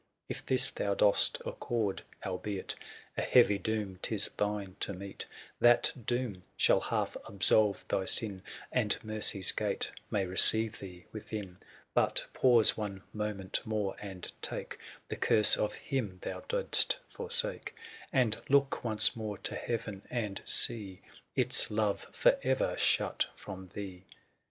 [0.29, 2.73] "If this thou dost accord, albeit
[3.15, 5.27] 590" A heavy doom 'tis thine to meet,"
[5.61, 11.93] That doom shall half absolve thy sin, '^ And mercy's gate may receive thee within:*'
[11.93, 14.79] But pause one moment more, and take"
[15.09, 17.75] The curse of him thou didst forsake;
[18.09, 21.03] 595" And look once more to heaven, and see"
[21.35, 24.05] Its love for ever shut from thee.